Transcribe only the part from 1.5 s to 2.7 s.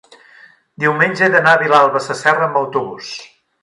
a Vilalba Sasserra amb